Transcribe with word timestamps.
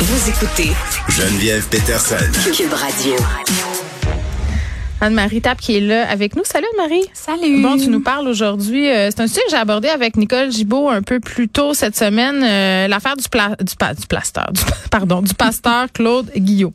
Vous 0.00 0.28
écoutez 0.30 0.70
Geneviève 1.08 1.66
Peterson. 1.68 2.14
Cube 2.56 2.72
Radio. 2.72 3.16
Anne-Marie 5.00 5.40
Tape 5.40 5.60
qui 5.60 5.76
est 5.76 5.80
là 5.80 6.08
avec 6.08 6.36
nous. 6.36 6.44
Salut 6.44 6.66
Anne-Marie. 6.78 7.02
Salut. 7.12 7.60
Bon, 7.60 7.76
tu 7.76 7.88
nous 7.88 8.00
parles 8.00 8.28
aujourd'hui. 8.28 8.88
euh, 8.88 9.10
c'est 9.10 9.20
un 9.22 9.26
sujet 9.26 9.40
que 9.44 9.50
j'ai 9.50 9.56
abordé 9.56 9.88
avec 9.88 10.16
Nicole 10.16 10.52
Gibault 10.52 10.88
un 10.88 11.02
peu 11.02 11.18
plus 11.18 11.48
tôt 11.48 11.74
cette 11.74 11.96
semaine. 11.96 12.44
euh, 12.44 12.86
L'affaire 12.86 13.16
du, 13.16 13.28
pla- 13.28 13.56
du, 13.60 13.74
pa- 13.74 13.94
du 13.94 14.06
plasteur, 14.06 14.52
du, 14.52 14.60
pardon, 14.92 15.20
du 15.20 15.34
pasteur 15.34 15.86
Claude 15.92 16.30
Guillot. 16.36 16.72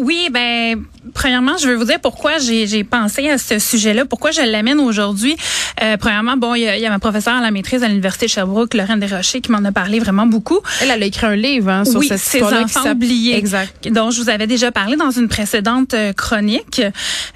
Oui, 0.00 0.28
ben 0.30 0.82
premièrement, 1.14 1.56
je 1.58 1.68
veux 1.68 1.76
vous 1.76 1.84
dire 1.84 2.00
pourquoi 2.00 2.38
j'ai 2.38 2.84
pensé 2.84 3.28
à 3.28 3.38
ce 3.38 3.58
sujet-là, 3.58 4.04
pourquoi 4.04 4.30
je 4.30 4.42
l'amène 4.42 4.80
aujourd'hui. 4.80 5.36
Euh, 5.82 5.96
premièrement, 5.96 6.36
bon, 6.36 6.54
il 6.54 6.60
y, 6.60 6.80
y 6.80 6.86
a 6.86 6.90
ma 6.90 6.98
professeure 6.98 7.34
à 7.34 7.40
la 7.40 7.50
maîtrise 7.50 7.82
à 7.82 7.88
l'université 7.88 8.26
de 8.26 8.30
Sherbrooke, 8.30 8.74
Lorraine 8.74 9.00
Desrochers, 9.00 9.40
qui 9.40 9.50
m'en 9.52 9.64
a 9.64 9.72
parlé 9.72 9.98
vraiment 9.98 10.26
beaucoup. 10.26 10.60
Elle, 10.80 10.90
elle 10.90 11.02
a 11.02 11.06
écrit 11.06 11.26
un 11.26 11.36
livre 11.36 11.70
hein, 11.70 11.84
sur 11.84 12.00
oui, 12.00 12.08
cette 12.08 12.18
ces 12.18 12.38
histoire-là 12.38 12.64
qui 12.64 12.88
oubliés, 12.88 13.36
Exact. 13.36 13.88
dont 13.88 14.10
je 14.10 14.22
vous 14.22 14.28
avais 14.28 14.46
déjà 14.46 14.72
parlé 14.72 14.96
dans 14.96 15.10
une 15.10 15.28
précédente 15.28 15.94
euh, 15.94 16.12
chronique. 16.12 16.82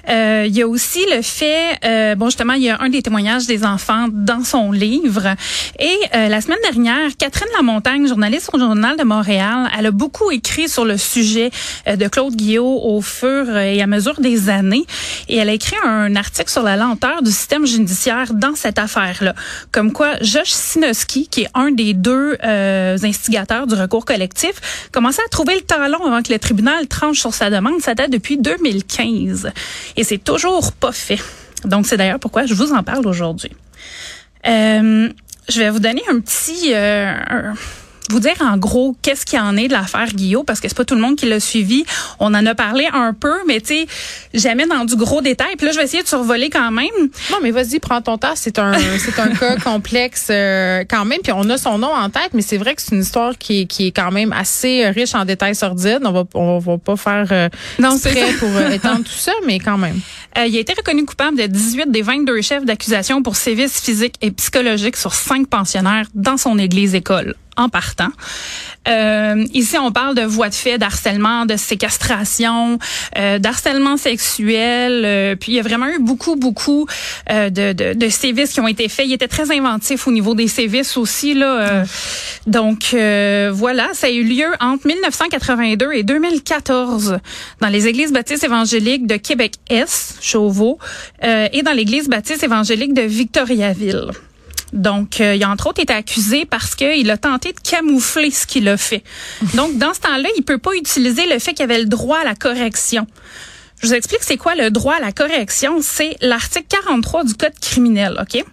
Euh, 0.09 0.45
il 0.47 0.55
y 0.55 0.61
a 0.61 0.67
aussi 0.67 0.99
le 1.13 1.21
fait, 1.21 1.77
euh, 1.85 2.15
bon 2.15 2.25
justement, 2.27 2.53
il 2.53 2.63
y 2.63 2.69
a 2.69 2.81
un 2.81 2.89
des 2.89 3.01
témoignages 3.01 3.47
des 3.47 3.63
enfants 3.65 4.07
dans 4.11 4.43
son 4.43 4.71
livre. 4.71 5.35
Et 5.79 5.95
euh, 6.15 6.27
la 6.27 6.41
semaine 6.41 6.57
dernière, 6.63 7.09
Catherine 7.17 7.47
Lamontagne, 7.55 8.07
journaliste 8.07 8.49
au 8.53 8.59
Journal 8.59 8.97
de 8.97 9.03
Montréal, 9.03 9.69
elle 9.77 9.85
a 9.87 9.91
beaucoup 9.91 10.31
écrit 10.31 10.69
sur 10.69 10.85
le 10.85 10.97
sujet 10.97 11.51
euh, 11.87 11.95
de 11.95 12.07
Claude 12.07 12.20
Guillaume 12.29 12.77
au 12.81 13.01
fur 13.01 13.57
et 13.57 13.81
à 13.81 13.87
mesure 13.87 14.19
des 14.19 14.49
années. 14.49 14.85
Et 15.27 15.37
elle 15.37 15.49
a 15.49 15.53
écrit 15.53 15.75
un 15.83 16.15
article 16.15 16.49
sur 16.49 16.63
la 16.63 16.75
lenteur 16.75 17.21
du 17.21 17.31
système 17.31 17.65
judiciaire 17.65 18.33
dans 18.33 18.55
cette 18.55 18.79
affaire-là. 18.79 19.33
Comme 19.71 19.91
quoi, 19.91 20.15
Josh 20.21 20.51
Sinosky, 20.51 21.27
qui 21.27 21.41
est 21.41 21.49
un 21.53 21.71
des 21.71 21.93
deux 21.93 22.37
euh, 22.43 22.97
instigateurs 23.03 23.67
du 23.67 23.75
recours 23.75 24.05
collectif, 24.05 24.87
commençait 24.91 25.23
à 25.25 25.29
trouver 25.29 25.55
le 25.55 25.91
long 25.91 26.05
avant 26.05 26.21
que 26.21 26.31
le 26.31 26.39
tribunal 26.39 26.87
tranche 26.87 27.19
sur 27.19 27.33
sa 27.33 27.49
demande. 27.49 27.81
Ça 27.81 27.95
date 27.95 28.11
depuis 28.11 28.37
2015. 28.37 29.51
Et 29.97 30.03
c'est 30.03 30.23
toujours 30.23 30.73
pas 30.73 30.91
fait. 30.91 31.19
Donc, 31.65 31.87
c'est 31.87 31.97
d'ailleurs 31.97 32.19
pourquoi 32.19 32.45
je 32.45 32.53
vous 32.53 32.73
en 32.73 32.83
parle 32.83 33.07
aujourd'hui. 33.07 33.51
Euh, 34.47 35.09
je 35.49 35.59
vais 35.59 35.69
vous 35.69 35.79
donner 35.79 36.03
un 36.09 36.19
petit... 36.19 36.73
euh, 36.73 37.13
vous 38.11 38.19
dire 38.19 38.35
en 38.41 38.57
gros 38.57 38.95
qu'est-ce 39.01 39.25
qu'il 39.25 39.39
en 39.39 39.57
est 39.57 39.67
de 39.67 39.73
l'affaire 39.73 40.07
Guillaume 40.13 40.45
parce 40.45 40.59
que 40.59 40.67
c'est 40.67 40.77
pas 40.77 40.85
tout 40.85 40.95
le 40.95 41.01
monde 41.01 41.15
qui 41.15 41.25
l'a 41.25 41.39
suivi. 41.39 41.85
On 42.19 42.33
en 42.33 42.45
a 42.45 42.55
parlé 42.55 42.87
un 42.93 43.13
peu, 43.13 43.33
mais 43.47 43.61
tu 43.61 43.67
sais, 43.67 43.87
jamais 44.33 44.67
dans 44.67 44.85
du 44.85 44.95
gros 44.95 45.21
détail. 45.21 45.55
Puis 45.57 45.65
là, 45.65 45.71
je 45.71 45.77
vais 45.77 45.85
essayer 45.85 46.03
de 46.03 46.07
survoler 46.07 46.49
quand 46.49 46.71
même. 46.71 46.85
Non, 47.31 47.37
mais 47.41 47.51
vas-y, 47.51 47.79
prends 47.79 48.01
ton 48.01 48.17
temps. 48.17 48.33
C'est 48.35 48.59
un, 48.59 48.73
c'est 48.99 49.19
un 49.19 49.29
cas 49.29 49.55
complexe 49.57 50.27
euh, 50.29 50.83
quand 50.89 51.05
même. 51.05 51.19
Puis 51.23 51.31
on 51.31 51.49
a 51.49 51.57
son 51.57 51.77
nom 51.77 51.93
en 51.93 52.09
tête, 52.09 52.31
mais 52.33 52.41
c'est 52.41 52.57
vrai 52.57 52.75
que 52.75 52.81
c'est 52.81 52.95
une 52.95 53.01
histoire 53.01 53.37
qui 53.37 53.61
est, 53.61 53.65
qui 53.65 53.87
est 53.87 53.91
quand 53.91 54.11
même 54.11 54.33
assez 54.33 54.83
euh, 54.85 54.91
riche 54.91 55.15
en 55.15 55.25
détails 55.25 55.55
sordides. 55.55 56.01
On 56.03 56.11
va, 56.11 56.23
on 56.33 56.59
va 56.59 56.77
pas 56.77 56.95
faire 56.95 57.27
euh, 57.31 57.49
Non, 57.79 57.97
ça. 57.97 58.09
pour 58.39 58.49
euh, 58.49 58.69
étendre 58.69 59.03
tout 59.03 59.11
ça, 59.11 59.33
mais 59.45 59.59
quand 59.59 59.77
même. 59.77 59.99
Euh, 60.37 60.45
il 60.45 60.55
a 60.55 60.59
été 60.61 60.73
reconnu 60.73 61.03
coupable 61.03 61.37
de 61.37 61.45
18 61.45 61.91
des 61.91 62.01
22 62.01 62.41
chefs 62.41 62.63
d'accusation 62.63 63.21
pour 63.21 63.35
sévices 63.35 63.81
physiques 63.81 64.15
et 64.21 64.31
psychologiques 64.31 64.95
sur 64.95 65.13
cinq 65.13 65.47
pensionnaires 65.47 66.05
dans 66.15 66.37
son 66.37 66.57
église-école 66.57 67.35
en 67.57 67.69
partant. 67.69 68.09
Euh, 68.87 69.43
ici, 69.53 69.77
on 69.77 69.91
parle 69.91 70.15
de 70.15 70.23
voies 70.23 70.49
de 70.49 70.55
fait, 70.55 70.77
d'harcèlement, 70.77 71.45
de 71.45 71.55
séquestration, 71.55 72.79
euh, 73.17 73.37
d'harcèlement 73.39 73.97
sexuel. 73.97 75.03
euh, 75.05 75.35
puis 75.35 75.51
il 75.51 75.55
y 75.55 75.59
a 75.59 75.63
vraiment 75.63 75.87
eu 75.87 75.99
beaucoup, 75.99 76.35
beaucoup 76.35 76.87
euh, 77.29 77.49
de, 77.49 77.73
de, 77.73 77.93
de 77.93 78.09
sévices 78.09 78.53
qui 78.53 78.59
ont 78.59 78.67
été 78.67 78.89
faits. 78.89 79.05
Il 79.07 79.13
était 79.13 79.27
très 79.27 79.51
inventif 79.51 80.07
au 80.07 80.11
niveau 80.11 80.33
des 80.33 80.47
sévices 80.47 80.97
aussi. 80.97 81.33
Là, 81.33 81.61
euh, 81.61 81.85
donc 82.47 82.93
euh, 82.93 83.51
voilà, 83.53 83.89
ça 83.93 84.07
a 84.07 84.09
eu 84.09 84.23
lieu 84.23 84.47
entre 84.59 84.87
1982 84.87 85.91
et 85.93 86.03
2014 86.03 87.19
dans 87.59 87.67
les 87.67 87.87
églises 87.87 88.11
baptistes 88.11 88.43
évangéliques 88.43 89.05
de 89.05 89.17
Québec-Est, 89.17 90.17
Chauveau, 90.21 90.79
et 91.23 91.61
dans 91.63 91.73
l'église 91.73 92.07
baptiste 92.09 92.43
évangélique 92.43 92.93
de 92.93 93.01
Victoriaville. 93.03 94.11
Donc, 94.73 95.19
euh, 95.19 95.35
il 95.35 95.43
a 95.43 95.49
entre 95.49 95.67
autres 95.67 95.81
été 95.81 95.93
accusé 95.93 96.45
parce 96.45 96.75
qu'il 96.75 97.09
a 97.09 97.17
tenté 97.17 97.53
de 97.53 97.59
camoufler 97.59 98.31
ce 98.31 98.47
qu'il 98.47 98.67
a 98.67 98.77
fait. 98.77 99.03
Donc, 99.55 99.77
dans 99.77 99.93
ce 99.93 99.99
temps-là, 100.01 100.29
il 100.37 100.43
peut 100.43 100.57
pas 100.57 100.73
utiliser 100.75 101.27
le 101.27 101.39
fait 101.39 101.53
qu'il 101.53 101.63
avait 101.63 101.79
le 101.79 101.85
droit 101.85 102.19
à 102.19 102.23
la 102.23 102.35
correction. 102.35 103.07
Je 103.81 103.87
vous 103.87 103.93
explique 103.95 104.21
c'est 104.21 104.37
quoi 104.37 104.53
le 104.53 104.69
droit 104.69 104.95
à 104.95 104.99
la 104.99 105.11
correction. 105.11 105.79
C'est 105.81 106.15
l'article 106.21 106.67
43 106.69 107.23
du 107.23 107.33
Code 107.33 107.59
criminel, 107.59 108.15
OK? 108.21 108.43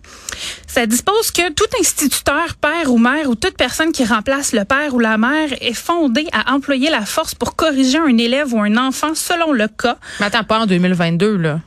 Ça 0.67 0.87
dispose 0.87 1.31
que 1.31 1.53
tout 1.53 1.67
instituteur, 1.79 2.55
père 2.59 2.91
ou 2.91 2.99
mère 2.99 3.29
ou 3.29 3.35
toute 3.35 3.57
personne 3.57 3.93
qui 3.93 4.05
remplace 4.05 4.53
le 4.53 4.65
père 4.65 4.95
ou 4.95 4.99
la 4.99 5.19
mère 5.19 5.51
est 5.61 5.75
fondé 5.75 6.27
à 6.33 6.55
employer 6.55 6.89
la 6.89 7.05
force 7.05 7.35
pour 7.35 7.57
corriger 7.57 7.99
un 7.99 8.17
élève 8.17 8.55
ou 8.55 8.61
un 8.61 8.77
enfant 8.79 9.15
selon 9.15 9.53
le 9.53 9.69
cas, 9.69 9.99
Mais 10.21 10.27
attends, 10.27 10.45
pas 10.45 10.61
en 10.61 10.67
2022, 10.67 11.37
là. 11.37 11.61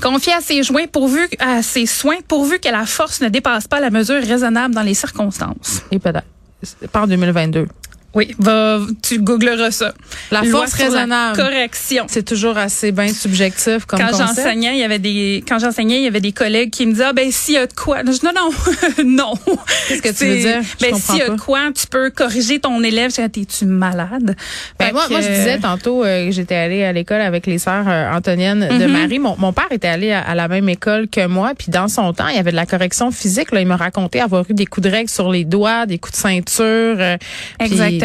Confié 0.00 0.32
à 0.32 0.40
ses 0.40 0.62
soins 0.62 0.86
pourvu 0.86 1.28
à 1.38 1.62
ses 1.62 1.86
soins 1.86 2.18
pourvu 2.26 2.58
que 2.58 2.68
la 2.68 2.86
force 2.86 3.20
ne 3.20 3.28
dépasse 3.28 3.68
pas 3.68 3.80
la 3.80 3.90
mesure 3.90 4.22
raisonnable 4.22 4.74
dans 4.74 4.82
les 4.82 4.94
circonstances. 4.94 5.82
Et 5.90 5.98
peut-être. 5.98 6.26
Pas 6.92 7.02
en 7.02 7.06
2022. 7.06 7.66
Oui, 8.12 8.34
va, 8.40 8.80
tu 9.02 9.20
googleras 9.20 9.70
ça. 9.70 9.94
La 10.32 10.42
force 10.42 10.70
sur 10.72 10.78
la 10.80 10.84
raisonnable. 10.86 11.36
correction. 11.36 12.06
C'est 12.08 12.24
toujours 12.24 12.58
assez 12.58 12.90
bien 12.90 13.12
subjectif 13.12 13.84
comme 13.86 14.00
quand 14.00 14.10
j'enseignais, 14.26 14.72
il 14.72 14.78
y 14.80 14.82
avait 14.84 14.98
des 14.98 15.44
quand 15.48 15.60
j'enseignais, 15.60 15.98
il 15.98 16.02
y 16.04 16.06
avait 16.08 16.20
des 16.20 16.32
collègues 16.32 16.70
qui 16.70 16.86
me 16.86 16.92
disaient 16.92 17.04
ah 17.08 17.12
ben 17.12 17.30
s'il 17.30 17.54
y 17.54 17.58
a 17.58 17.66
de 17.68 17.72
quoi. 17.72 17.98
Je 18.04 18.10
dis, 18.10 18.20
non 18.24 18.32
non 18.34 18.50
non. 19.04 19.34
Qu'est-ce 19.88 20.02
que 20.02 20.08
tu 20.08 20.24
veux 20.26 20.36
dire? 20.38 20.60
Je 20.62 20.86
Ben 20.86 20.94
s'il 20.96 21.16
y 21.18 21.22
a 21.22 21.28
de 21.28 21.36
quoi, 21.40 21.60
tu 21.72 21.86
peux 21.86 22.10
corriger 22.10 22.58
ton 22.58 22.82
élève. 22.82 23.12
Je 23.16 23.22
dis, 23.22 23.46
T'es-tu 23.46 23.64
malade? 23.66 24.34
Ben, 24.78 24.90
moi, 24.92 25.04
que, 25.06 25.12
moi, 25.12 25.20
je 25.20 25.28
disais 25.28 25.58
tantôt 25.58 26.04
euh, 26.04 26.32
j'étais 26.32 26.56
allée 26.56 26.82
à 26.82 26.92
l'école 26.92 27.20
avec 27.20 27.46
les 27.46 27.58
sœurs 27.58 27.84
euh, 27.88 28.10
Antonienne 28.12 28.66
de 28.76 28.86
Mhm. 28.86 28.92
Marie. 28.92 29.18
Mon, 29.20 29.36
mon 29.38 29.52
père 29.52 29.68
était 29.70 29.86
allé 29.88 30.10
à, 30.10 30.20
à 30.22 30.34
la 30.34 30.48
même 30.48 30.68
école 30.68 31.06
que 31.08 31.26
moi, 31.28 31.52
puis 31.56 31.68
dans 31.70 31.86
son 31.86 32.12
temps, 32.12 32.26
il 32.28 32.34
y 32.34 32.38
avait 32.40 32.50
de 32.50 32.56
la 32.56 32.66
correction 32.66 33.12
physique. 33.12 33.52
Là, 33.52 33.60
il 33.60 33.68
me 33.68 33.74
racontait 33.76 34.18
avoir 34.20 34.44
eu 34.50 34.54
des 34.54 34.66
coups 34.66 34.84
de 34.86 34.90
règle 34.90 35.08
sur 35.10 35.30
les 35.30 35.44
doigts, 35.44 35.86
des 35.86 35.98
coups 35.98 36.14
de 36.16 36.20
ceinture. 36.20 36.64
euh. 36.98 37.16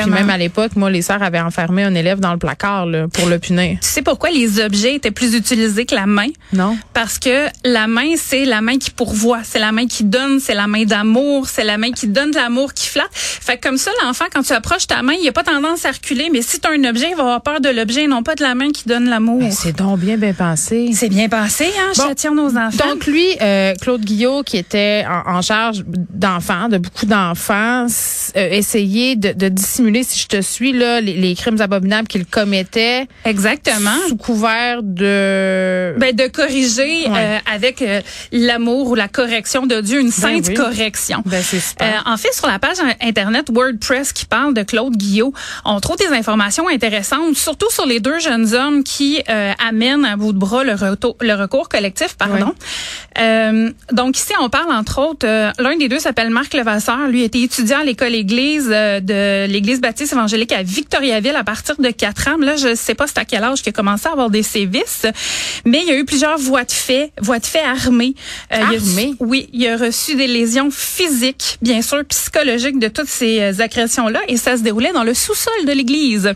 Puis 0.01 0.11
même 0.11 0.29
à 0.29 0.37
l'époque, 0.37 0.75
moi, 0.75 0.89
les 0.89 1.01
sœurs 1.01 1.23
avaient 1.23 1.39
enfermé 1.39 1.83
un 1.83 1.95
élève 1.95 2.19
dans 2.19 2.31
le 2.33 2.37
placard 2.39 2.85
là, 2.85 3.07
pour 3.07 3.27
le 3.27 3.39
punir. 3.39 3.77
tu 3.81 3.87
sais 3.87 4.01
pourquoi 4.01 4.29
les 4.29 4.59
objets 4.59 4.95
étaient 4.95 5.11
plus 5.11 5.35
utilisés 5.35 5.85
que 5.85 5.95
la 5.95 6.05
main? 6.05 6.27
Non? 6.53 6.77
Parce 6.93 7.19
que 7.19 7.47
la 7.63 7.87
main, 7.87 8.13
c'est 8.17 8.45
la 8.45 8.61
main 8.61 8.77
qui 8.77 8.91
pourvoit, 8.91 9.39
c'est 9.43 9.59
la 9.59 9.71
main 9.71 9.87
qui 9.87 10.03
donne, 10.03 10.39
c'est 10.39 10.53
la 10.53 10.67
main 10.67 10.83
d'amour, 10.83 11.47
c'est 11.47 11.63
la 11.63 11.77
main 11.77 11.91
qui 11.91 12.07
donne 12.07 12.31
de 12.31 12.35
l'amour, 12.35 12.73
qui 12.73 12.87
flatte. 12.87 13.09
Fait 13.13 13.57
que 13.57 13.67
comme 13.67 13.77
ça, 13.77 13.91
l'enfant, 14.03 14.25
quand 14.33 14.43
tu 14.43 14.53
approches 14.53 14.87
ta 14.87 15.01
main, 15.01 15.13
il 15.21 15.27
a 15.27 15.31
pas 15.31 15.43
tendance 15.43 15.85
à 15.85 15.91
reculer, 15.91 16.29
mais 16.31 16.41
si 16.41 16.59
tu 16.59 16.67
as 16.67 16.71
un 16.71 16.83
objet, 16.83 17.07
il 17.11 17.15
va 17.15 17.23
avoir 17.23 17.41
peur 17.41 17.61
de 17.61 17.69
l'objet, 17.69 18.07
non 18.07 18.23
pas 18.23 18.35
de 18.35 18.43
la 18.43 18.55
main 18.55 18.71
qui 18.71 18.87
donne 18.87 19.09
l'amour. 19.09 19.39
Ben, 19.39 19.51
c'est 19.51 19.75
donc 19.75 19.99
bien, 19.99 20.17
bien 20.17 20.33
pensé. 20.33 20.89
C'est 20.93 21.09
bien 21.09 21.29
passé, 21.29 21.65
hein? 21.77 21.91
Bon. 21.97 22.03
J'attire 22.07 22.33
nos 22.33 22.57
enfants. 22.57 22.87
Donc 22.89 23.05
lui, 23.05 23.25
euh, 23.41 23.73
Claude 23.81 24.01
Guillot, 24.01 24.43
qui 24.43 24.57
était 24.57 25.05
en, 25.07 25.37
en 25.37 25.41
charge 25.41 25.83
d'enfants, 25.85 26.69
de 26.69 26.77
beaucoup 26.77 27.05
d'enfants, 27.05 27.85
euh, 28.35 28.49
essayait 28.51 29.15
de, 29.15 29.31
de 29.31 29.49
dissimuler, 29.49 29.84
si 30.03 30.19
je 30.19 30.27
te 30.27 30.41
suis, 30.41 30.73
là, 30.73 31.01
les, 31.01 31.13
les 31.13 31.35
crimes 31.35 31.59
abominables 31.61 32.07
qu'il 32.07 32.25
commettait 32.25 33.07
Exactement. 33.25 33.91
sous 34.07 34.15
couvert 34.17 34.81
de... 34.83 35.93
Ben, 35.97 36.15
de 36.15 36.27
corriger 36.27 37.07
Ouais. 37.07 37.11
euh, 37.17 37.37
avec 37.53 37.81
euh, 37.81 38.01
l'amour 38.31 38.89
ou 38.89 38.95
la 38.95 39.07
correction 39.07 39.65
de 39.65 39.81
Dieu, 39.81 39.99
une 39.99 40.11
sainte 40.11 40.45
oui. 40.47 40.53
correction. 40.53 41.21
Ben, 41.25 41.41
super. 41.43 42.03
Euh, 42.05 42.11
en 42.13 42.17
fait, 42.17 42.33
sur 42.33 42.47
la 42.47 42.59
page 42.59 42.77
internet 43.01 43.47
WordPress 43.51 44.11
qui 44.13 44.25
parle 44.25 44.53
de 44.53 44.63
Claude 44.63 44.95
Guillot, 44.95 45.33
on 45.65 45.79
trouve 45.79 45.97
des 45.97 46.07
informations 46.07 46.67
intéressantes, 46.67 47.35
surtout 47.35 47.69
sur 47.71 47.85
les 47.85 47.99
deux 47.99 48.19
jeunes 48.19 48.53
hommes 48.53 48.83
qui 48.83 49.21
amènent 49.65 50.05
à 50.05 50.15
bout 50.17 50.33
de 50.33 50.37
bras 50.37 50.63
le, 50.63 50.73
retour- 50.73 51.17
le 51.21 51.33
recours 51.33 51.69
collectif. 51.69 52.15
Pardon. 52.17 52.53
Euh, 53.55 53.71
donc 53.91 54.17
ici, 54.17 54.33
on 54.39 54.49
parle 54.49 54.71
entre 54.71 54.99
autres, 54.99 55.27
euh, 55.27 55.51
l'un 55.59 55.75
des 55.77 55.87
deux 55.87 55.99
s'appelle 55.99 56.29
Marc 56.29 56.53
Levasseur. 56.53 57.07
Lui 57.07 57.23
était 57.23 57.41
étudiant 57.41 57.79
à 57.79 57.83
l'école 57.83 58.13
Église 58.13 58.69
euh, 58.71 58.99
de 58.99 59.51
l'Église 59.51 59.81
baptiste 59.81 60.13
évangélique 60.13 60.51
à 60.51 60.63
Victoriaville 60.63 61.35
à 61.35 61.43
partir 61.43 61.75
de 61.77 61.89
4 61.89 62.27
ans. 62.29 62.37
Là, 62.39 62.55
je 62.55 62.75
sais 62.75 62.95
pas 62.95 63.07
c'est 63.07 63.17
à 63.17 63.25
quel 63.25 63.43
âge 63.43 63.61
qu'il 63.61 63.69
a 63.69 63.73
commencé 63.73 64.07
à 64.07 64.11
avoir 64.11 64.29
des 64.29 64.43
sévices, 64.43 65.05
mais 65.65 65.81
il 65.81 65.87
y 65.87 65.91
a 65.91 65.97
eu 65.97 66.05
plusieurs 66.05 66.37
voies 66.37 66.63
de 66.63 66.71
fait, 66.71 67.11
voies 67.21 67.39
de 67.39 67.45
fait 67.45 67.63
armées. 67.63 68.15
Armées? 68.49 69.13
oui, 69.19 69.49
il 69.53 69.67
a 69.67 69.77
reçu 69.77 70.15
des 70.15 70.27
lésions 70.27 70.69
physiques, 70.71 71.57
bien 71.61 71.81
sûr, 71.81 72.03
psychologiques 72.05 72.79
de 72.79 72.87
toutes 72.87 73.07
ces 73.07 73.61
agressions-là 73.61 74.19
et 74.27 74.37
ça 74.37 74.57
se 74.57 74.61
déroulait 74.61 74.93
dans 74.93 75.03
le 75.03 75.13
sous-sol 75.13 75.65
de 75.65 75.71
l'église. 75.71 76.33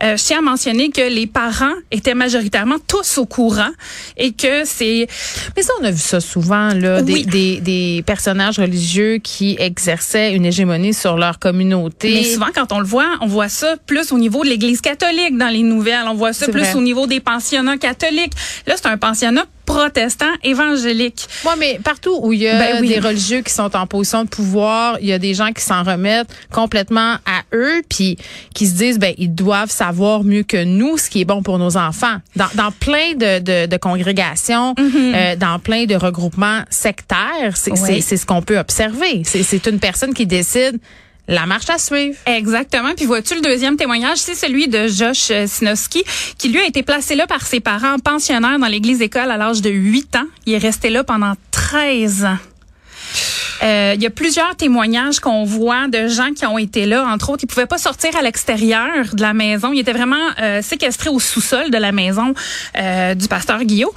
Je 0.00 0.22
tiens 0.22 0.38
à 0.38 0.42
mentionner 0.42 0.90
que 0.90 1.00
les 1.00 1.26
parents 1.26 1.74
étaient 1.90 2.14
majoritairement 2.14 2.76
tous 2.86 3.18
au 3.18 3.26
courant 3.26 3.70
et 4.16 4.32
que 4.32 4.64
c'est... 4.64 5.08
Mais 5.56 5.62
ça, 5.62 5.72
on 5.80 5.84
a 5.84 5.90
vu 5.90 5.98
ça 5.98 6.20
souvent, 6.26 6.74
là, 6.74 7.02
des, 7.02 7.24
des, 7.24 7.60
des, 7.60 8.02
personnages 8.04 8.58
religieux 8.58 9.18
qui 9.18 9.56
exerçaient 9.58 10.34
une 10.34 10.44
hégémonie 10.44 10.92
sur 10.92 11.16
leur 11.16 11.38
communauté. 11.38 12.12
Mais 12.12 12.24
souvent, 12.24 12.48
quand 12.54 12.72
on 12.72 12.80
le 12.80 12.86
voit, 12.86 13.08
on 13.20 13.26
voit 13.26 13.48
ça 13.48 13.76
plus 13.86 14.12
au 14.12 14.18
niveau 14.18 14.44
de 14.44 14.48
l'Église 14.48 14.80
catholique 14.80 15.36
dans 15.38 15.48
les 15.48 15.62
nouvelles. 15.62 16.06
On 16.06 16.14
voit 16.14 16.32
ça 16.32 16.48
plus 16.48 16.74
au 16.74 16.80
niveau 16.80 17.06
des 17.06 17.20
pensionnats 17.20 17.78
catholiques. 17.78 18.32
Là, 18.66 18.74
c'est 18.76 18.86
un 18.86 18.98
pensionnat 18.98 19.44
protestants 19.76 20.24
évangéliques. 20.42 21.28
Oui, 21.44 21.52
mais 21.58 21.78
partout 21.84 22.18
où 22.22 22.32
il 22.32 22.40
y 22.40 22.48
a 22.48 22.58
ben 22.58 22.80
des 22.80 22.98
religieux 22.98 23.42
qui 23.42 23.52
sont 23.52 23.76
en 23.76 23.86
position 23.86 24.24
de 24.24 24.28
pouvoir, 24.28 24.96
il 25.02 25.06
y 25.06 25.12
a 25.12 25.18
des 25.18 25.34
gens 25.34 25.52
qui 25.52 25.62
s'en 25.62 25.82
remettent 25.82 26.30
complètement 26.50 27.16
à 27.26 27.42
eux, 27.52 27.82
puis 27.86 28.16
qui 28.54 28.66
se 28.66 28.74
disent, 28.74 28.98
ben 28.98 29.12
ils 29.18 29.34
doivent 29.34 29.70
savoir 29.70 30.24
mieux 30.24 30.44
que 30.44 30.64
nous 30.64 30.96
ce 30.96 31.10
qui 31.10 31.20
est 31.20 31.26
bon 31.26 31.42
pour 31.42 31.58
nos 31.58 31.76
enfants. 31.76 32.16
Dans, 32.36 32.48
dans 32.54 32.70
plein 32.72 33.12
de, 33.16 33.38
de, 33.40 33.66
de 33.66 33.76
congrégations, 33.76 34.72
mm-hmm. 34.72 35.14
euh, 35.14 35.36
dans 35.36 35.58
plein 35.58 35.84
de 35.84 35.94
regroupements 35.94 36.62
sectaires, 36.70 37.54
c'est 37.54 38.16
ce 38.16 38.24
qu'on 38.24 38.40
peut 38.40 38.58
observer. 38.58 39.24
C'est 39.24 39.66
une 39.66 39.78
personne 39.78 40.14
qui 40.14 40.26
décide 40.26 40.78
la 41.28 41.46
marche 41.46 41.70
à 41.70 41.78
suivre. 41.78 42.16
Exactement. 42.26 42.94
Puis 42.96 43.06
vois-tu 43.06 43.34
le 43.34 43.40
deuxième 43.40 43.76
témoignage, 43.76 44.18
c'est 44.18 44.34
celui 44.34 44.68
de 44.68 44.86
Josh 44.86 45.30
euh, 45.30 45.46
Sinoski, 45.46 46.04
qui 46.38 46.48
lui 46.48 46.60
a 46.60 46.66
été 46.66 46.82
placé 46.82 47.14
là 47.14 47.26
par 47.26 47.46
ses 47.46 47.60
parents 47.60 47.98
pensionnaires 47.98 48.58
dans 48.58 48.68
l'église 48.68 49.02
école 49.02 49.30
à 49.30 49.36
l'âge 49.36 49.62
de 49.62 49.70
8 49.70 50.16
ans. 50.16 50.26
Il 50.46 50.54
est 50.54 50.58
resté 50.58 50.90
là 50.90 51.04
pendant 51.04 51.32
13 51.50 52.24
ans. 52.24 52.38
Euh, 53.62 53.92
il 53.94 54.02
y 54.02 54.06
a 54.06 54.10
plusieurs 54.10 54.54
témoignages 54.56 55.20
qu'on 55.20 55.44
voit 55.44 55.88
de 55.88 56.08
gens 56.08 56.32
qui 56.34 56.46
ont 56.46 56.58
été 56.58 56.86
là. 56.86 57.06
Entre 57.06 57.30
autres, 57.30 57.44
ils 57.44 57.46
pouvaient 57.46 57.66
pas 57.66 57.78
sortir 57.78 58.16
à 58.16 58.22
l'extérieur 58.22 59.14
de 59.14 59.22
la 59.22 59.32
maison. 59.32 59.72
Ils 59.72 59.80
étaient 59.80 59.92
vraiment 59.92 60.16
euh, 60.40 60.62
séquestrés 60.62 61.10
au 61.10 61.20
sous-sol 61.20 61.70
de 61.70 61.78
la 61.78 61.92
maison 61.92 62.34
euh, 62.78 63.14
du 63.14 63.28
pasteur 63.28 63.62
Guillaume. 63.64 63.90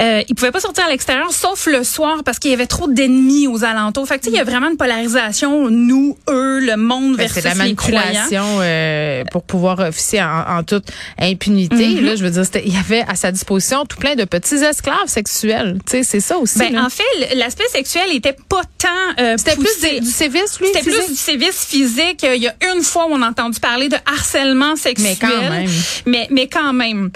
Euh, 0.00 0.22
ils 0.28 0.34
pouvaient 0.34 0.50
pas 0.50 0.60
sortir 0.60 0.84
à 0.86 0.88
l'extérieur, 0.88 1.32
sauf 1.32 1.66
le 1.66 1.84
soir, 1.84 2.22
parce 2.24 2.38
qu'il 2.38 2.50
y 2.50 2.54
avait 2.54 2.66
trop 2.66 2.88
d'ennemis 2.88 3.48
aux 3.48 3.64
alentours. 3.64 4.06
Fait 4.06 4.18
que, 4.18 4.26
il 4.28 4.34
y 4.34 4.38
a 4.38 4.44
vraiment 4.44 4.70
une 4.70 4.76
polarisation, 4.76 5.68
nous, 5.70 6.16
eux, 6.28 6.60
le 6.60 6.76
monde 6.76 7.16
ben, 7.16 7.26
versus 7.26 7.42
C'est 7.42 7.48
la 7.48 7.54
manipulation 7.54 8.44
euh, 8.60 9.24
pour 9.30 9.42
pouvoir 9.42 9.80
officier 9.80 10.22
en, 10.22 10.58
en 10.58 10.62
toute 10.62 10.86
impunité. 11.18 11.76
Mm-hmm. 11.76 12.04
Là, 12.04 12.16
je 12.16 12.24
veux 12.24 12.30
dire, 12.30 12.44
il 12.64 12.74
y 12.74 12.78
avait 12.78 13.04
à 13.08 13.16
sa 13.16 13.32
disposition 13.32 13.84
tout 13.86 13.96
plein 13.96 14.14
de 14.14 14.24
petits 14.24 14.56
esclaves 14.56 14.96
sexuels. 15.06 15.78
Tu 15.86 15.98
sais, 15.98 16.02
c'est 16.02 16.20
ça 16.20 16.38
aussi. 16.38 16.58
Ben, 16.58 16.78
en 16.78 16.88
fait, 16.88 17.34
l'aspect 17.34 17.68
sexuel 17.72 18.08
était 18.12 18.36
pas 18.48 18.62
tant 18.78 18.88
euh, 19.18 19.34
c'était 19.36 19.56
plus 19.56 20.00
du 20.00 20.10
sévice, 20.10 20.60
lui. 20.60 20.68
C'était 20.68 20.82
plus 20.82 21.08
du 21.08 21.16
sévice 21.16 21.64
physique. 21.64 22.22
Il 22.22 22.42
y 22.42 22.48
a 22.48 22.54
une 22.74 22.82
fois 22.82 23.06
où 23.06 23.12
on 23.12 23.22
a 23.22 23.28
entendu 23.28 23.60
parler 23.60 23.88
de 23.88 23.96
harcèlement 24.06 24.76
sexuel. 24.76 25.16
Mais 25.20 25.28
quand 25.28 25.50
même. 25.50 25.70
Mais, 26.06 26.28
mais 26.30 26.48
quand 26.48 26.72
même. 26.72 27.10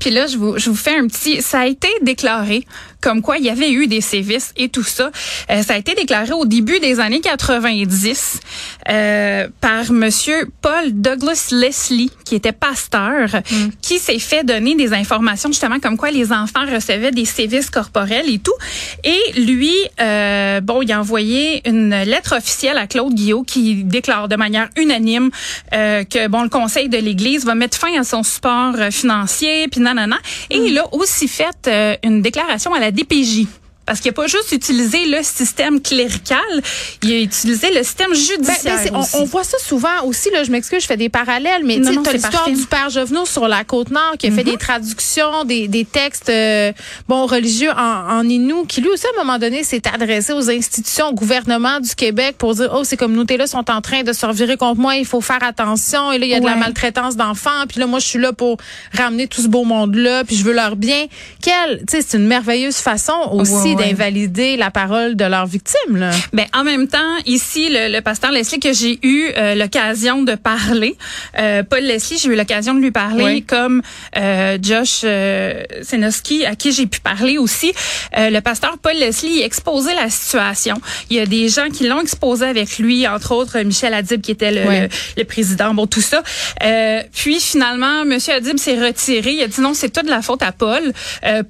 Puis 0.00 0.10
là, 0.10 0.26
je 0.26 0.36
vous, 0.36 0.58
je 0.58 0.68
vous 0.68 0.76
fais 0.76 0.96
un 0.96 1.06
petit... 1.06 1.42
Ça 1.42 1.60
a 1.60 1.66
été 1.66 1.88
déclaré 2.02 2.66
comme 3.02 3.20
quoi 3.20 3.36
il 3.36 3.44
y 3.44 3.50
avait 3.50 3.70
eu 3.70 3.86
des 3.86 4.00
sévices 4.00 4.52
et 4.56 4.68
tout 4.68 4.82
ça. 4.82 5.10
Euh, 5.50 5.62
ça 5.62 5.74
a 5.74 5.76
été 5.76 5.94
déclaré 5.94 6.32
au 6.32 6.46
début 6.46 6.80
des 6.80 7.00
années 7.00 7.20
90 7.20 8.40
euh, 8.88 9.48
par 9.60 9.92
Monsieur 9.92 10.48
Paul 10.62 10.92
Douglas 10.92 11.48
Leslie, 11.50 12.10
qui 12.24 12.36
était 12.36 12.52
pasteur, 12.52 13.28
mm. 13.34 13.68
qui 13.82 13.98
s'est 13.98 14.18
fait 14.18 14.44
donner 14.44 14.74
des 14.74 14.92
informations 14.94 15.50
justement 15.50 15.80
comme 15.80 15.96
quoi 15.96 16.10
les 16.10 16.32
enfants 16.32 16.64
recevaient 16.72 17.10
des 17.10 17.24
sévices 17.24 17.68
corporels 17.68 18.30
et 18.30 18.38
tout. 18.38 18.54
Et 19.04 19.40
lui, 19.40 19.74
euh, 20.00 20.60
bon, 20.60 20.80
il 20.82 20.92
a 20.92 21.00
envoyé 21.00 21.68
une 21.68 21.90
lettre 21.90 22.36
officielle 22.36 22.78
à 22.78 22.86
Claude 22.86 23.14
Guillot 23.14 23.42
qui 23.42 23.82
déclare 23.84 24.28
de 24.28 24.36
manière 24.36 24.68
unanime 24.76 25.30
euh, 25.74 26.04
que 26.04 26.28
bon, 26.28 26.42
le 26.42 26.48
Conseil 26.48 26.88
de 26.88 26.98
l'Église 26.98 27.44
va 27.44 27.54
mettre 27.54 27.76
fin 27.76 27.98
à 27.98 28.04
son 28.04 28.22
support 28.22 28.74
euh, 28.78 28.90
financier, 28.90 29.66
puis 29.68 29.80
nanana. 29.80 30.16
Et 30.50 30.60
mm. 30.60 30.66
il 30.66 30.78
a 30.78 30.94
aussi 30.94 31.28
fait 31.28 31.56
euh, 31.66 31.96
une 32.04 32.22
déclaration 32.22 32.74
à 32.74 32.80
la 32.80 32.91
DPJ 32.92 33.61
parce 33.86 34.00
qu'il 34.00 34.10
n'a 34.10 34.14
pas 34.14 34.26
juste 34.26 34.52
utilisé 34.52 35.06
le 35.06 35.22
système 35.22 35.80
clérical, 35.80 36.38
il 37.02 37.12
a 37.12 37.18
utilisé 37.18 37.72
le 37.74 37.82
système 37.82 38.10
ben, 38.10 38.16
judiciaire. 38.16 38.92
Ben, 38.92 39.04
on, 39.14 39.22
on, 39.22 39.24
voit 39.24 39.44
ça 39.44 39.58
souvent 39.58 40.04
aussi. 40.04 40.30
Là, 40.30 40.44
je 40.44 40.50
m'excuse, 40.52 40.82
je 40.82 40.86
fais 40.86 40.96
des 40.96 41.08
parallèles, 41.08 41.64
mais 41.64 41.80
tu 41.80 41.88
as 41.88 42.12
l'histoire 42.12 42.48
du 42.48 42.64
père 42.66 42.90
Jovenot 42.90 43.26
sur 43.26 43.48
la 43.48 43.64
côte 43.64 43.90
nord 43.90 44.14
qui 44.18 44.28
a 44.28 44.30
fait 44.30 44.44
mhm. 44.44 44.52
des 44.52 44.56
traductions, 44.56 45.44
des, 45.44 45.66
des 45.66 45.84
textes 45.84 46.28
euh, 46.28 46.72
bon 47.08 47.26
religieux 47.26 47.70
en, 47.70 48.18
en 48.18 48.28
inou, 48.28 48.64
qui 48.66 48.80
lui 48.80 48.88
aussi 48.88 49.06
à 49.06 49.20
un 49.20 49.24
moment 49.24 49.38
donné 49.38 49.64
s'est 49.64 49.82
adressé 49.92 50.32
aux 50.32 50.48
institutions, 50.48 51.08
au 51.08 51.14
gouvernement 51.14 51.80
du 51.80 51.94
Québec 51.94 52.36
pour 52.38 52.54
dire 52.54 52.72
oh 52.74 52.84
ces 52.84 52.96
communautés-là 52.96 53.46
sont 53.46 53.68
en 53.70 53.80
train 53.80 54.02
de 54.04 54.12
se 54.12 54.24
revirer 54.24 54.56
contre 54.56 54.80
moi, 54.80 54.96
il 54.96 55.06
faut 55.06 55.20
faire 55.20 55.42
attention. 55.42 56.12
Et 56.12 56.18
là 56.18 56.26
il 56.26 56.30
y 56.30 56.34
a 56.34 56.40
de 56.40 56.44
la 56.44 56.56
maltraitance 56.56 57.16
d'enfants, 57.16 57.66
puis 57.68 57.80
là 57.80 57.86
moi 57.86 57.98
je 57.98 58.06
suis 58.06 58.18
là 58.20 58.32
pour 58.32 58.58
ramener 58.96 59.26
tout 59.26 59.42
ce 59.42 59.48
beau 59.48 59.64
monde-là, 59.64 60.24
puis 60.24 60.36
je 60.36 60.44
veux 60.44 60.54
leur 60.54 60.76
bien. 60.76 61.06
Quelle, 61.42 61.78
tu 61.80 61.96
sais, 61.96 62.06
c'est 62.06 62.18
une 62.18 62.26
merveilleuse 62.26 62.76
façon 62.76 63.14
aussi 63.32 63.72
d'invalider 63.86 64.56
la 64.56 64.70
parole 64.70 65.16
de 65.16 65.24
leurs 65.24 65.46
victimes. 65.46 65.96
Là. 65.96 66.10
Ben 66.32 66.46
en 66.54 66.64
même 66.64 66.88
temps, 66.88 66.98
ici 67.26 67.68
le, 67.70 68.00
pasteur 68.00 68.32
Leslie 68.32 68.60
que 68.60 68.72
j'ai 68.72 68.98
eu 69.02 69.30
euh, 69.36 69.54
l'occasion 69.54 70.22
de 70.22 70.34
parler, 70.34 70.96
euh, 71.38 71.62
Paul 71.62 71.80
Leslie, 71.80 72.18
j'ai 72.18 72.28
eu 72.28 72.36
l'occasion 72.36 72.74
de 72.74 72.80
lui 72.80 72.90
parler 72.90 73.42
comme 73.42 73.82
euh, 74.16 74.58
Josh 74.60 75.02
euh, 75.04 75.62
Senoski 75.82 76.44
à 76.44 76.54
qui 76.54 76.72
j'ai 76.72 76.86
pu 76.86 77.00
parler 77.00 77.38
aussi. 77.38 77.72
Euh, 78.16 78.30
le 78.30 78.40
pasteur 78.40 78.78
Paul 78.78 78.94
Leslie 78.94 79.42
exposait 79.42 79.94
la 79.94 80.10
situation. 80.10 80.80
Il 81.10 81.16
y 81.16 81.20
a 81.20 81.26
des 81.26 81.48
gens 81.48 81.68
qui 81.68 81.86
l'ont 81.86 82.00
exposé 82.00 82.46
avec 82.46 82.78
lui, 82.78 83.06
entre 83.06 83.32
autres 83.32 83.58
Michel 83.60 83.94
Adib 83.94 84.20
qui 84.20 84.30
était 84.30 84.50
le, 84.50 84.88
le, 85.16 85.24
président, 85.24 85.74
bon 85.74 85.86
tout 85.86 86.00
ça. 86.00 86.22
puis 87.14 87.40
finalement, 87.40 88.04
Monsieur 88.04 88.34
Adib 88.34 88.58
s'est 88.58 88.78
retiré. 88.78 89.32
Il 89.32 89.42
a 89.42 89.48
dit 89.48 89.60
non, 89.60 89.74
c'est 89.74 89.90
toute 89.90 90.08
la 90.08 90.22
faute 90.22 90.42
à 90.42 90.52
Paul. 90.52 90.92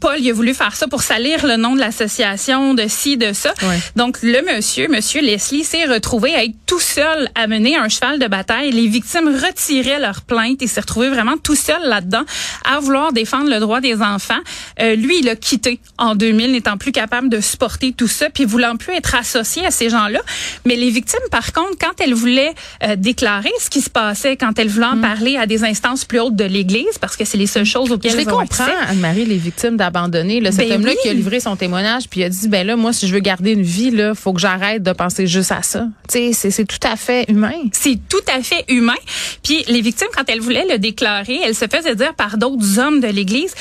Paul, 0.01 0.17
il 0.19 0.31
a 0.31 0.33
voulu 0.33 0.55
faire 0.55 0.75
ça 0.75 0.89
pour 0.89 1.03
salir 1.03 1.47
le 1.47 1.57
nom 1.57 1.75
de 1.75 1.81
de 2.19 2.89
ci, 2.89 3.17
de 3.17 3.33
ça. 3.33 3.53
Donc, 3.97 4.19
le 4.23 4.55
monsieur, 4.55 4.89
monsieur 4.89 5.21
Leslie, 5.21 5.65
s'est 5.65 5.85
retrouvé 5.85 6.35
à 6.35 6.45
être 6.45 6.55
tout 6.67 6.81
seul 6.81 7.29
à 7.35 7.47
mener 7.47 7.77
un 7.77 7.89
cheval 7.89 8.19
de 8.19 8.27
bataille. 8.27 8.71
Les 8.71 8.87
victimes 8.87 9.29
retiraient 9.29 9.99
leurs 9.99 10.23
plaintes. 10.23 10.59
Il 10.61 10.69
s'est 10.69 10.81
retrouvé 10.81 11.09
vraiment 11.09 11.37
tout 11.37 11.55
seul 11.55 11.81
là-dedans 11.85 12.23
à 12.65 12.81
vouloir 12.81 13.13
défendre 13.13 13.51
le 13.51 13.61
droit 13.61 13.81
des 13.81 14.01
enfants. 14.01 14.39
Euh, 14.81 14.95
lui, 14.95 15.21
il 15.21 15.29
a 15.29 15.37
quitté 15.37 15.81
en 15.99 16.15
2000, 16.15 16.53
n'étant 16.53 16.77
plus 16.77 16.93
capable 16.93 17.29
de 17.29 17.41
supporter 17.41 17.93
tout 17.93 18.09
ça, 18.09 18.31
puis 18.31 18.45
voulant 18.45 18.77
plus 18.77 18.95
être 18.95 19.15
associé 19.15 19.65
à 19.65 19.71
ces 19.71 19.91
gens-là. 19.91 20.21
Mais 20.65 20.77
les 20.77 20.91
victimes, 20.91 21.21
par 21.31 21.53
contre, 21.53 21.77
quand 21.81 22.01
elles 22.01 22.15
voulaient 22.15 22.55
euh, 22.83 22.97
déclarer 22.97 23.53
ce 23.61 23.71
qui 23.71 23.81
se 23.81 23.91
passait, 23.91 24.37
quand 24.37 24.59
elles 24.59 24.69
voulaient 24.69 24.87
en 24.87 24.97
mm. 24.97 25.01
parler 25.01 25.37
à 25.37 25.47
des 25.47 25.65
instances 25.65 26.05
plus 26.05 26.21
hautes 26.21 26.37
de 26.37 26.45
l'Église, 26.45 26.99
parce 27.01 27.17
que 27.17 27.25
c'est 27.25 27.39
les 27.39 27.47
seules 27.47 27.65
choses 27.65 27.93
auxquelles 27.93 28.13
Je 28.13 28.17
les 28.19 28.25
comprends, 28.25 28.65
Anne-Marie, 28.89 29.25
les 29.25 29.37
victimes 29.37 29.77
d'abandonner. 29.77 30.43
Cet 30.53 30.69
ben 30.69 30.73
homme-là 30.73 30.93
qui 31.03 31.09
a 31.09 31.13
livré 31.13 31.41
son 31.41 31.57
témoignage 31.57 32.02
puis 32.09 32.21
il 32.21 32.25
a 32.25 32.29
dit 32.29 32.49
ben 32.49 32.67
là 32.67 32.77
moi 32.77 32.93
si 32.93 33.07
je 33.07 33.15
veux 33.15 33.21
garder 33.21 33.53
une 33.53 33.63
vie 33.63 33.91
là, 33.91 34.15
faut 34.15 34.33
que 34.33 34.41
j'arrête 34.41 34.83
de 34.83 34.93
penser 34.93 35.27
juste 35.27 35.53
à 35.53 35.63
ça. 35.63 35.87
Tu 36.09 36.33
sais, 36.33 36.51
c'est 36.51 36.65
tout 36.65 36.87
à 36.87 36.97
fait 36.97 37.25
humain. 37.29 37.53
C'est 37.73 37.99
tout 38.09 38.25
à 38.35 38.43
fait 38.43 38.65
humain. 38.69 38.95
Puis 39.43 39.65
les 39.69 39.81
victimes 39.81 40.09
quand 40.15 40.25
elles 40.29 40.41
voulaient 40.41 40.67
le 40.71 40.79
déclarer, 40.79 41.41
elles 41.45 41.55
se 41.55 41.67
faisaient 41.67 41.97
dire 41.97 42.15
par 42.15 42.39
d'autres 42.39 42.79
hommes 42.79 43.01
de 43.01 43.09
l'église 43.09 43.55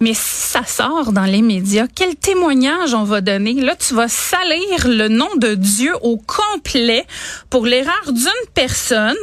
mais 0.00 0.12
si 0.12 0.48
ça 0.48 0.64
sort 0.66 1.12
dans 1.12 1.24
les 1.24 1.40
médias, 1.40 1.86
quel 1.94 2.16
témoignage 2.16 2.94
on 2.94 3.04
va 3.04 3.20
donner? 3.20 3.54
Là, 3.54 3.76
tu 3.76 3.94
vas 3.94 4.08
salir 4.08 4.86
le 4.86 5.08
nom 5.08 5.28
de 5.36 5.54
Dieu 5.54 5.92
au 6.02 6.18
complet 6.18 7.06
pour 7.48 7.64
l'erreur 7.64 8.02
d'une 8.08 8.24
personne. 8.54 9.14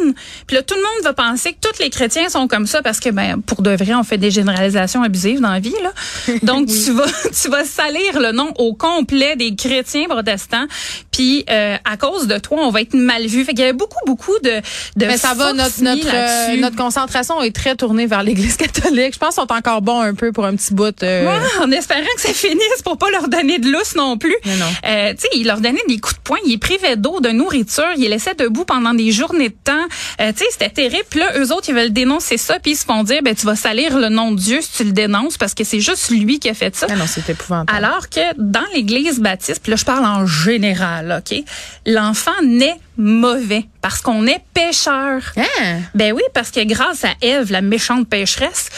Puis 0.48 0.56
là, 0.56 0.64
tout 0.64 0.76
le 0.76 0.82
monde 0.82 1.04
va 1.04 1.14
penser 1.14 1.54
que 1.54 1.60
tous 1.60 1.84
les 1.84 1.90
chrétiens 1.90 2.30
sont 2.30 2.48
comme 2.48 2.68
ça 2.68 2.82
parce 2.82 3.00
que, 3.00 3.10
ben, 3.10 3.42
pour 3.42 3.62
de 3.62 3.72
vrai, 3.72 3.94
on 3.94 4.04
fait 4.04 4.18
des 4.18 4.32
généralisations 4.32 5.04
abusives 5.04 5.42
dans 5.42 5.52
la 5.52 5.60
vie, 5.60 5.76
là. 5.84 5.92
Donc, 6.44 6.68
tu 6.68 6.92
vas, 6.92 7.06
tu 7.42 7.50
vas 7.50 7.66
salir 7.66 8.20
le 8.20 8.32
nom 8.32 8.54
au 8.58 8.74
complet 8.74 9.36
des 9.36 9.56
chrétiens 9.56 10.08
protestants. 10.08 10.66
Puis, 11.12 11.44
euh, 11.50 11.76
à 11.84 11.98
cause 11.98 12.28
de 12.28 12.38
toi, 12.38 12.60
on 12.62 12.72
va 12.72 12.82
être 12.82 12.94
mal 12.94 13.28
vu. 13.28 13.44
Fait 13.44 13.52
qu'il 13.52 13.62
y 13.62 13.64
avait 13.64 13.74
beaucoup, 13.74 14.04
beaucoup 14.06 14.40
de, 14.42 14.62
de 14.96 15.06
Mais 15.06 15.18
ça 15.18 15.34
va, 15.34 15.52
notre, 15.52 15.84
notre, 15.84 16.08
euh, 16.08 16.58
notre 16.58 16.78
concentration 16.78 17.42
est 17.42 17.56
très 17.56 17.76
tournée 17.76 18.08
vers 18.08 18.24
l'Église 18.24 18.56
catholique. 18.56 19.14
Je 19.14 19.20
pense 19.20 19.36
qu'ils 19.36 19.44
sont 19.44 19.54
encore 19.54 19.82
bons 19.82 20.00
un 20.00 20.14
peu 20.14 20.32
pour 20.32 20.46
un 20.46 20.56
petit 20.56 20.61
petit 20.62 20.74
bout. 20.74 21.04
Euh... 21.04 21.40
en 21.62 21.72
espérant 21.72 22.02
que 22.16 22.22
ça 22.22 22.34
finisse 22.34 22.82
pour 22.84 22.98
pas 22.98 23.10
leur 23.10 23.28
donner 23.28 23.60
de 23.60 23.70
lousse 23.70 23.96
non 23.96 24.18
plus. 24.18 24.36
non. 24.46 24.66
Euh, 24.86 25.14
tu 25.14 25.22
sais, 25.22 25.28
il 25.36 25.48
leur 25.48 25.60
donnait 25.60 25.82
des 25.88 26.00
coups 26.00 26.16
de 26.16 26.22
poing, 26.22 26.38
il 26.46 26.52
les 26.52 26.58
privait 26.58 26.96
d'eau, 26.96 27.20
de 27.20 27.30
nourriture, 27.30 27.88
il 27.96 28.04
les 28.04 28.10
laissait 28.10 28.36
debout 28.36 28.66
pendant 28.66 28.94
des 28.94 29.12
journées 29.12 29.50
de 29.50 29.56
temps. 29.64 29.86
Euh, 30.20 30.32
tu 30.32 30.40
sais, 30.40 30.46
c'était 30.52 30.70
terrible. 30.70 31.06
Puis 31.10 31.20
là, 31.20 31.38
eux 31.38 31.52
autres, 31.52 31.70
ils 31.70 31.76
veulent 31.76 31.94
dénoncer 31.94 32.38
ça, 32.38 32.60
puis 32.60 32.72
ils 32.72 32.78
se 32.78 32.86
font 32.86 33.04
dire, 33.04 33.22
ben 33.24 33.36
tu 33.36 33.46
vas 33.46 33.56
salir 33.56 33.98
le 33.98 34.10
nom 34.10 34.32
de 34.32 34.38
Dieu 34.38 34.60
si 34.62 34.72
tu 34.72 34.84
le 34.84 34.92
dénonces, 34.92 35.38
parce 35.38 35.54
que 35.54 35.64
c'est 35.64 35.80
juste 35.80 36.10
lui 36.10 36.40
qui 36.40 36.50
a 36.50 36.54
fait 36.54 36.76
ça. 36.76 36.88
Ah 36.90 36.96
non, 36.96 37.06
c'est 37.08 37.28
épouvantable. 37.30 37.78
Alors 37.78 38.10
que 38.10 38.20
dans 38.38 38.66
l'Église 38.74 39.20
baptiste, 39.20 39.62
puis 39.64 39.72
là, 39.72 39.76
je 39.76 39.86
parle 39.86 40.06
en 40.06 40.26
général, 40.26 41.22
OK, 41.22 41.38
l'enfant 41.86 42.32
naît 42.44 42.78
mauvais 42.98 43.66
parce 43.82 44.02
qu'on 44.02 44.28
est 44.28 44.42
pécheur. 44.54 45.22
Hein? 45.38 45.80
Ben 45.96 46.14
oui, 46.14 46.22
parce 46.34 46.52
que 46.52 46.64
grâce 46.64 47.04
à 47.04 47.14
Ève, 47.22 47.52
la 47.52 47.62
méchante 47.62 48.08
pécheresse, 48.08 48.70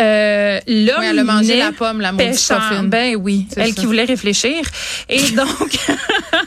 euh, 0.00 0.60
l'homme 0.66 0.96
oui, 1.00 1.06
elle 1.10 1.18
a 1.18 1.24
mangé 1.24 1.58
la 1.58 1.72
pomme, 1.72 2.00
la 2.00 2.12
pécheur. 2.12 2.82
Ben 2.84 3.16
oui, 3.16 3.46
elle 3.56 3.74
qui 3.74 3.86
voulait 3.86 4.04
réfléchir. 4.04 4.62
Et 5.08 5.30
donc, 5.30 5.78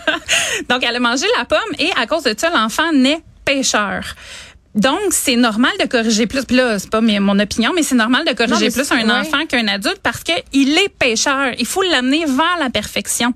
donc 0.69 0.83
elle 0.83 0.95
a 0.95 1.00
mangé 1.00 1.25
la 1.38 1.45
pomme 1.45 1.60
et 1.79 1.89
à 1.95 2.07
cause 2.07 2.24
de 2.24 2.33
ça, 2.38 2.50
l'enfant 2.50 2.91
naît 2.91 3.22
pécheur. 3.45 4.15
Donc, 4.75 5.00
c'est 5.12 5.36
normal 5.36 5.72
de 5.79 5.86
corriger 5.86 6.25
plus. 6.25 6.45
Puis 6.45 6.55
là, 6.55 6.79
c'est 6.79 6.89
pas 6.89 7.01
mon 7.01 7.39
opinion, 7.39 7.72
mais 7.75 7.83
c'est 7.83 7.95
normal 7.95 8.25
de 8.25 8.33
corriger 8.33 8.72
plus 8.72 8.91
un 8.91 9.07
enfant 9.22 9.45
qu'un 9.48 9.67
adulte 9.67 10.00
parce 10.01 10.24
que 10.24 10.33
il 10.51 10.75
est 10.77 10.89
pécheur. 10.89 11.53
Il 11.60 11.65
faut 11.67 11.83
l'amener 11.83 12.25
vers 12.25 12.57
la 12.60 12.69
perfection. 12.72 13.33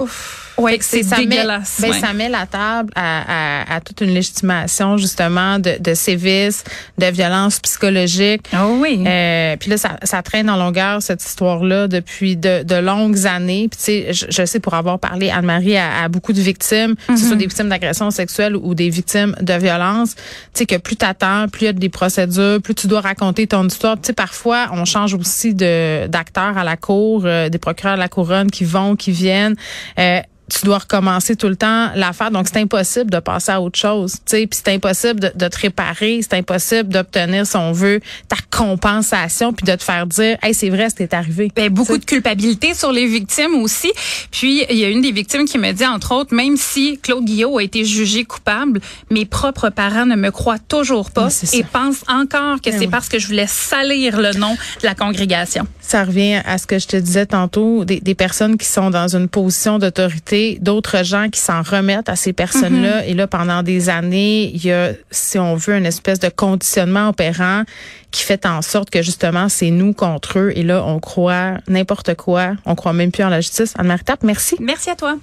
Ouf. 0.00 0.49
Oui, 0.60 0.78
c'est 0.80 1.02
dégueulasse. 1.02 1.78
Met, 1.80 1.90
ben, 1.90 2.00
Ça 2.00 2.12
met 2.12 2.28
la 2.28 2.46
table 2.46 2.90
à, 2.94 3.62
à, 3.62 3.76
à, 3.76 3.80
toute 3.80 4.00
une 4.00 4.10
légitimation 4.10 4.96
justement 4.96 5.58
de, 5.58 5.76
de 5.80 5.94
sévices, 5.94 6.64
de 6.98 7.06
violences 7.06 7.60
psychologiques. 7.60 8.46
Oh 8.54 8.76
oui. 8.78 9.02
Euh, 9.06 9.56
puis 9.56 9.70
là, 9.70 9.76
ça, 9.76 9.96
ça, 10.02 10.22
traîne 10.22 10.50
en 10.50 10.56
longueur 10.56 11.02
cette 11.02 11.24
histoire-là 11.24 11.88
depuis 11.88 12.36
de, 12.36 12.62
de, 12.62 12.74
longues 12.76 13.26
années. 13.26 13.68
Puis 13.70 13.78
tu 13.78 13.84
sais, 13.84 14.12
je, 14.12 14.26
je, 14.28 14.44
sais 14.44 14.60
pour 14.60 14.74
avoir 14.74 14.98
parlé 14.98 15.30
Anne-Marie 15.30 15.76
à, 15.76 16.04
à, 16.04 16.08
beaucoup 16.08 16.32
de 16.32 16.40
victimes, 16.40 16.94
que 17.08 17.16
ce 17.16 17.24
soit 17.24 17.34
mm-hmm. 17.34 17.38
des 17.38 17.46
victimes 17.46 17.68
d'agression 17.68 18.10
sexuelle 18.10 18.56
ou 18.56 18.74
des 18.74 18.90
victimes 18.90 19.34
de 19.40 19.54
violence. 19.54 20.14
Tu 20.14 20.22
sais 20.54 20.66
que 20.66 20.76
plus 20.76 20.96
t'attends, 20.96 21.48
plus 21.48 21.62
il 21.62 21.66
y 21.66 21.68
a 21.68 21.72
des 21.72 21.88
procédures, 21.88 22.60
plus 22.62 22.74
tu 22.74 22.86
dois 22.86 23.00
raconter 23.00 23.46
ton 23.46 23.66
histoire. 23.66 23.96
Tu 23.96 24.08
sais, 24.08 24.12
parfois 24.12 24.68
on 24.72 24.84
change 24.84 25.14
aussi 25.14 25.54
de 25.54 26.06
d'acteurs 26.06 26.58
à 26.58 26.64
la 26.64 26.76
cour, 26.76 27.22
euh, 27.24 27.48
des 27.48 27.58
procureurs 27.58 27.94
à 27.94 27.96
la 27.96 28.08
couronne 28.08 28.50
qui 28.50 28.64
vont, 28.64 28.96
qui 28.96 29.12
viennent. 29.12 29.56
Euh, 29.98 30.20
tu 30.50 30.64
dois 30.64 30.78
recommencer 30.78 31.36
tout 31.36 31.48
le 31.48 31.56
temps 31.56 31.90
l'affaire. 31.94 32.30
Donc, 32.30 32.46
c'est 32.48 32.60
impossible 32.60 33.10
de 33.10 33.18
passer 33.18 33.52
à 33.52 33.60
autre 33.60 33.78
chose. 33.78 34.16
Puis 34.26 34.48
c'est 34.52 34.68
impossible 34.68 35.20
de, 35.20 35.32
de, 35.34 35.48
te 35.48 35.58
réparer. 35.58 36.20
C'est 36.22 36.36
impossible 36.36 36.88
d'obtenir, 36.88 37.46
si 37.46 37.56
on 37.56 37.72
veut, 37.72 38.00
ta 38.28 38.36
compensation 38.50 39.52
puis 39.52 39.64
de 39.64 39.74
te 39.74 39.82
faire 39.82 40.06
dire, 40.06 40.36
hey, 40.42 40.52
c'est 40.52 40.70
vrai, 40.70 40.88
c'était 40.90 41.14
arrivé. 41.14 41.50
Ben, 41.54 41.68
beaucoup 41.68 41.98
de 41.98 42.04
culpabilité 42.04 42.74
sur 42.74 42.92
les 42.92 43.06
victimes 43.06 43.54
aussi. 43.54 43.92
Puis, 44.30 44.64
il 44.68 44.76
y 44.76 44.84
a 44.84 44.88
une 44.88 45.00
des 45.00 45.12
victimes 45.12 45.44
qui 45.44 45.58
me 45.58 45.72
dit, 45.72 45.86
entre 45.86 46.12
autres, 46.14 46.34
même 46.34 46.56
si 46.56 46.98
Claude 46.98 47.24
Guillot 47.24 47.58
a 47.58 47.62
été 47.62 47.84
jugé 47.84 48.24
coupable, 48.24 48.80
mes 49.10 49.24
propres 49.24 49.70
parents 49.70 50.06
ne 50.06 50.16
me 50.16 50.30
croient 50.30 50.58
toujours 50.58 51.10
pas 51.10 51.28
et 51.52 51.62
pensent 51.64 52.04
encore 52.08 52.60
que 52.60 52.70
ben 52.70 52.78
c'est 52.78 52.88
parce 52.88 53.08
que 53.08 53.18
je 53.18 53.26
voulais 53.26 53.46
salir 53.46 54.20
le 54.20 54.32
nom 54.38 54.54
de 54.54 54.86
la 54.86 54.94
congrégation. 54.94 55.66
Ça 55.90 56.04
revient 56.04 56.40
à 56.44 56.56
ce 56.56 56.68
que 56.68 56.78
je 56.78 56.86
te 56.86 56.96
disais 56.96 57.26
tantôt, 57.26 57.84
des, 57.84 57.98
des 57.98 58.14
personnes 58.14 58.56
qui 58.56 58.66
sont 58.68 58.90
dans 58.90 59.16
une 59.16 59.26
position 59.26 59.80
d'autorité 59.80 60.56
d'autres 60.60 61.04
gens 61.04 61.28
qui 61.30 61.40
s'en 61.40 61.62
remettent 61.62 62.08
à 62.08 62.14
ces 62.14 62.32
personnes-là. 62.32 63.00
Mm-hmm. 63.00 63.08
Et 63.08 63.14
là, 63.14 63.26
pendant 63.26 63.64
des 63.64 63.88
années, 63.88 64.52
il 64.54 64.64
y 64.64 64.70
a, 64.70 64.92
si 65.10 65.36
on 65.36 65.56
veut, 65.56 65.74
une 65.74 65.86
espèce 65.86 66.20
de 66.20 66.28
conditionnement 66.28 67.08
opérant 67.08 67.64
qui 68.12 68.22
fait 68.22 68.46
en 68.46 68.62
sorte 68.62 68.90
que 68.90 69.02
justement, 69.02 69.48
c'est 69.48 69.72
nous 69.72 69.92
contre 69.92 70.38
eux. 70.38 70.52
Et 70.54 70.62
là, 70.62 70.84
on 70.86 71.00
croit 71.00 71.54
n'importe 71.66 72.14
quoi. 72.14 72.52
On 72.66 72.76
croit 72.76 72.92
même 72.92 73.10
plus 73.10 73.24
en 73.24 73.28
la 73.28 73.40
justice. 73.40 73.74
Anne-Marie 73.76 74.04
merci. 74.22 74.54
Merci 74.60 74.90
à 74.90 74.94
toi. 74.94 75.16